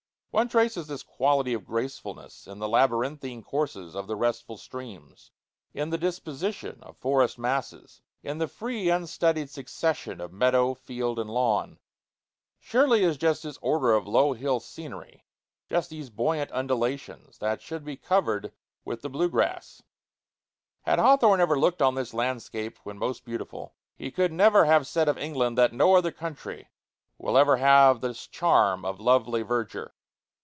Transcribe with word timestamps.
One 0.33 0.47
traces 0.47 0.87
this 0.87 1.03
quality 1.03 1.53
of 1.53 1.65
gracefulness 1.65 2.47
in 2.47 2.59
the 2.59 2.69
labyrinthine 2.69 3.43
courses 3.43 3.93
of 3.97 4.07
the 4.07 4.15
restful 4.15 4.55
streams, 4.55 5.31
in 5.73 5.89
the 5.89 5.97
disposition 5.97 6.79
of 6.83 6.95
forest 6.95 7.37
masses, 7.37 8.01
in 8.23 8.37
the 8.37 8.47
free, 8.47 8.87
unstudied 8.89 9.49
succession 9.49 10.21
of 10.21 10.31
meadow, 10.31 10.73
field, 10.73 11.19
and 11.19 11.29
lawn. 11.29 11.79
Surely 12.61 13.03
it 13.03 13.07
is 13.09 13.17
just 13.17 13.43
this 13.43 13.57
order 13.61 13.91
of 13.91 14.07
low 14.07 14.31
hill 14.31 14.61
scenery, 14.61 15.25
just 15.69 15.89
these 15.89 16.09
buoyant 16.09 16.49
undulations, 16.53 17.37
that 17.39 17.61
should 17.61 17.83
be 17.83 17.97
covered 17.97 18.53
with 18.85 19.01
the 19.01 19.09
blue 19.09 19.27
grass. 19.27 19.83
Had 20.83 20.97
Hawthorne 20.97 21.41
ever 21.41 21.59
looked 21.59 21.81
on 21.81 21.95
this 21.95 22.13
landscape 22.13 22.77
when 22.85 22.97
most 22.97 23.25
beautiful, 23.25 23.75
he 23.97 24.09
could 24.11 24.31
never 24.31 24.63
have 24.63 24.87
said 24.87 25.09
of 25.09 25.17
England 25.17 25.57
that 25.57 25.73
"no 25.73 25.93
other 25.95 26.11
country 26.13 26.69
will 27.17 27.37
ever 27.37 27.57
have 27.57 27.99
this 27.99 28.27
charm 28.27 28.85
of 28.85 29.01
lovely 29.01 29.41
verdure." 29.41 29.91